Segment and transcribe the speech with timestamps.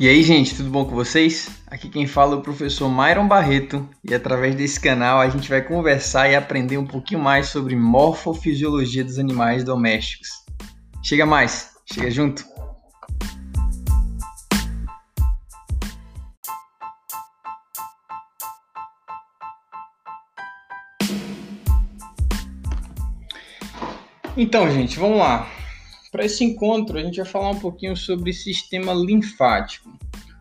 [0.00, 1.48] E aí, gente, tudo bom com vocês?
[1.68, 5.62] Aqui quem fala é o professor Myron Barreto e através desse canal a gente vai
[5.62, 10.28] conversar e aprender um pouquinho mais sobre morfofisiologia dos animais domésticos.
[11.00, 12.44] Chega mais, chega junto!
[24.36, 25.48] Então, gente, vamos lá.
[26.14, 29.90] Para esse encontro, a gente vai falar um pouquinho sobre sistema linfático.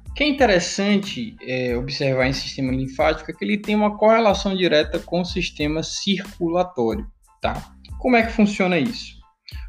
[0.07, 4.55] O que é interessante é, observar em sistema linfático é que ele tem uma correlação
[4.55, 7.07] direta com o sistema circulatório,
[7.41, 7.73] tá?
[7.97, 9.15] Como é que funciona isso?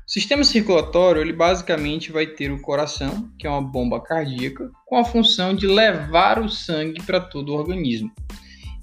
[0.06, 4.98] O sistema circulatório, ele basicamente vai ter o coração, que é uma bomba cardíaca, com
[4.98, 8.12] a função de levar o sangue para todo o organismo.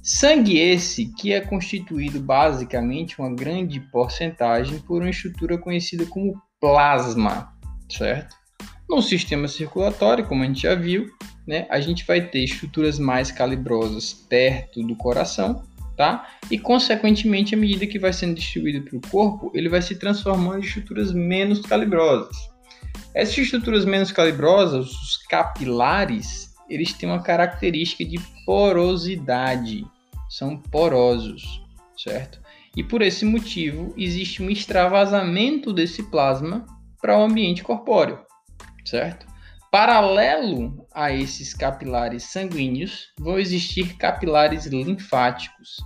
[0.02, 7.52] Sangue esse que é constituído basicamente uma grande porcentagem por uma estrutura conhecida como plasma,
[7.90, 8.36] certo?
[8.88, 11.10] No sistema circulatório, como a gente já viu,
[11.48, 15.64] né, a gente vai ter estruturas mais calibrosas perto do coração,
[15.98, 16.30] tá?
[16.52, 20.60] E consequentemente, à medida que vai sendo distribuído para o corpo, ele vai se transformando
[20.60, 22.38] em estruturas menos calibrosas.
[23.14, 29.86] Essas estruturas menos calibrosas, os capilares, eles têm uma característica de porosidade,
[30.30, 31.62] são porosos,
[31.98, 32.40] certo?
[32.76, 36.66] E por esse motivo existe um extravasamento desse plasma
[37.02, 38.20] para o ambiente corpóreo,
[38.86, 39.26] certo?
[39.70, 45.78] Paralelo a esses capilares sanguíneos, vão existir capilares linfáticos,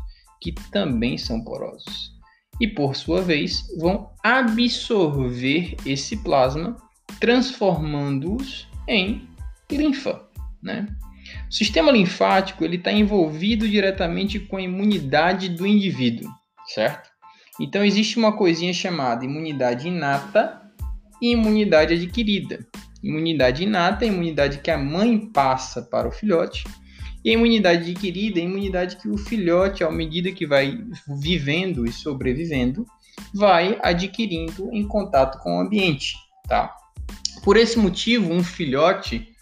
[0.41, 2.11] que também são porosos.
[2.59, 6.77] E por sua vez, vão absorver esse plasma,
[7.19, 9.27] transformando-os em
[9.71, 10.27] linfa,
[10.61, 10.87] né?
[11.49, 16.29] O sistema linfático ele está envolvido diretamente com a imunidade do indivíduo
[16.67, 17.09] certo?
[17.59, 20.61] Então existe uma coisinha chamada imunidade inata
[21.21, 22.65] e imunidade adquirida.
[23.03, 26.65] Imunidade inata é a imunidade que a mãe passa para o filhote,
[27.23, 30.77] e a imunidade adquirida é a imunidade que o filhote, à medida que vai
[31.19, 32.85] vivendo e sobrevivendo,
[33.33, 36.15] vai adquirindo em contato com o ambiente,
[36.47, 36.75] tá?
[37.43, 39.35] Por esse motivo, um filhote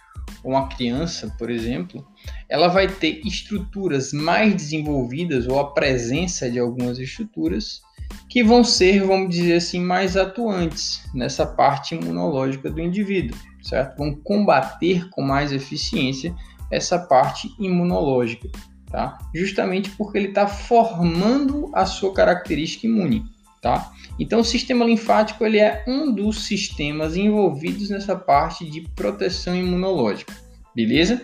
[0.43, 2.05] uma criança, por exemplo,
[2.53, 7.81] ela vai ter estruturas mais desenvolvidas ou a presença de algumas estruturas
[8.29, 13.97] que vão ser, vamos dizer assim, mais atuantes nessa parte imunológica do indivíduo, certo?
[13.97, 16.35] Vão combater com mais eficiência
[16.69, 18.47] essa parte imunológica,
[18.85, 19.17] tá?
[19.33, 23.25] Justamente porque ele está formando a sua característica imune,
[23.63, 23.91] tá?
[24.19, 30.31] Então, o sistema linfático ele é um dos sistemas envolvidos nessa parte de proteção imunológica,
[30.75, 31.19] beleza?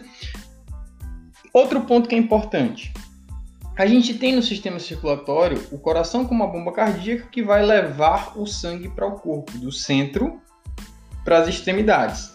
[1.53, 2.93] Outro ponto que é importante.
[3.77, 8.37] A gente tem no sistema circulatório o coração como uma bomba cardíaca que vai levar
[8.37, 10.41] o sangue para o corpo, do centro
[11.23, 12.33] para as extremidades.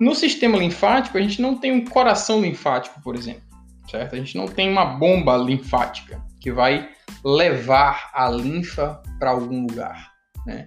[0.00, 3.42] No sistema linfático, a gente não tem um coração linfático, por exemplo,
[3.90, 4.14] certo?
[4.14, 6.88] A gente não tem uma bomba linfática que vai
[7.24, 10.12] levar a linfa para algum lugar,
[10.46, 10.66] né?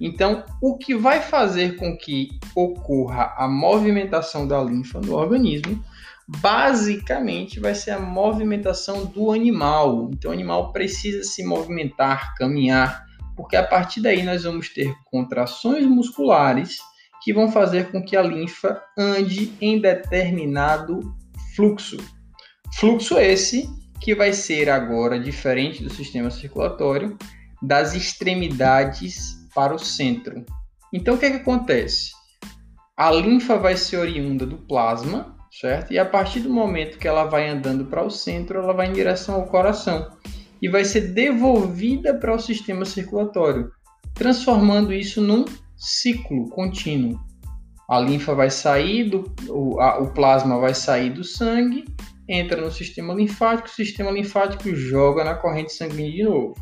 [0.00, 5.82] Então, o que vai fazer com que ocorra a movimentação da linfa no organismo
[6.28, 10.10] basicamente vai ser a movimentação do animal.
[10.12, 13.02] Então, o animal precisa se movimentar, caminhar,
[13.34, 16.78] porque a partir daí nós vamos ter contrações musculares
[17.22, 21.00] que vão fazer com que a linfa ande em determinado
[21.56, 21.96] fluxo.
[22.74, 23.68] Fluxo esse
[24.00, 27.16] que vai ser agora diferente do sistema circulatório,
[27.60, 30.44] das extremidades para o centro.
[30.92, 32.12] Então, o que, é que acontece?
[32.96, 35.92] A linfa vai ser oriunda do plasma, certo?
[35.92, 38.92] E a partir do momento que ela vai andando para o centro, ela vai em
[38.92, 40.10] direção ao coração
[40.60, 43.70] e vai ser devolvida para o sistema circulatório,
[44.14, 45.44] transformando isso num
[45.76, 47.18] ciclo contínuo.
[47.88, 51.84] A linfa vai sair do o, a, o plasma vai sair do sangue,
[52.28, 56.54] entra no sistema linfático, o sistema linfático joga na corrente sanguínea de novo.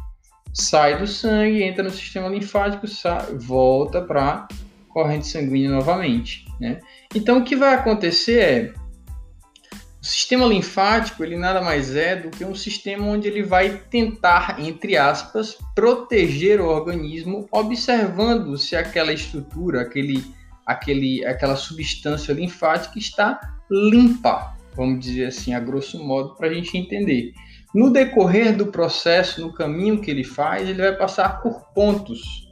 [0.54, 4.46] Sai do sangue, entra no sistema linfático, sai, volta para
[4.96, 6.80] corrente sanguínea novamente, né?
[7.14, 8.72] Então o que vai acontecer é
[10.00, 14.58] o sistema linfático, ele nada mais é do que um sistema onde ele vai tentar,
[14.58, 20.24] entre aspas, proteger o organismo, observando se aquela estrutura, aquele,
[20.64, 23.38] aquele, aquela substância linfática está
[23.70, 27.34] limpa, vamos dizer assim, a grosso modo, para a gente entender.
[27.74, 32.45] No decorrer do processo, no caminho que ele faz, ele vai passar por pontos,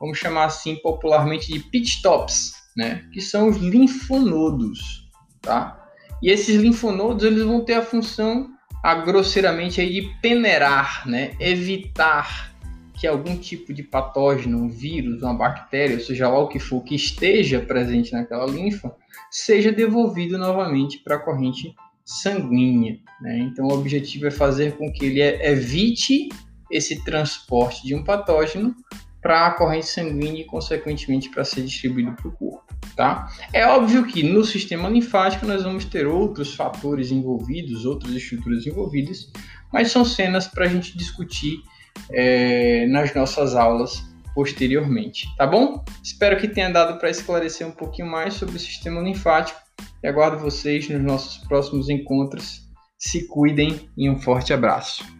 [0.00, 3.04] vamos chamar assim popularmente de pit stops, né?
[3.12, 5.08] que são os linfonodos.
[5.40, 5.88] Tá?
[6.22, 8.48] E esses linfonodos eles vão ter a função,
[8.82, 11.32] a grosseiramente, aí, de peneirar, né?
[11.40, 12.52] evitar
[12.94, 16.82] que algum tipo de patógeno, um vírus, uma bactéria, ou seja lá o que for
[16.82, 18.92] que esteja presente naquela linfa,
[19.30, 21.74] seja devolvido novamente para a corrente
[22.04, 22.98] sanguínea.
[23.20, 23.38] Né?
[23.38, 26.28] Então, o objetivo é fazer com que ele evite
[26.70, 28.74] esse transporte de um patógeno
[29.20, 32.64] para a corrente sanguínea e, consequentemente, para ser distribuído para o corpo.
[32.94, 33.28] Tá?
[33.52, 39.30] É óbvio que no sistema linfático nós vamos ter outros fatores envolvidos, outras estruturas envolvidas,
[39.72, 41.62] mas são cenas para a gente discutir
[42.10, 44.02] é, nas nossas aulas
[44.34, 45.84] posteriormente, tá bom?
[46.02, 49.60] Espero que tenha dado para esclarecer um pouquinho mais sobre o sistema linfático
[50.00, 52.62] e aguardo vocês nos nossos próximos encontros.
[52.96, 55.17] Se cuidem e um forte abraço.